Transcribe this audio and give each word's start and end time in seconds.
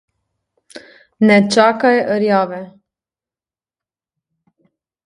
Ne, 1.25 1.35
čakaj 1.57 1.97
rjave. 2.25 2.61